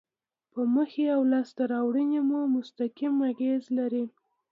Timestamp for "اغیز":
3.31-3.63